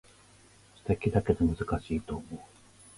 [0.77, 2.39] 素敵だけど難しいと思う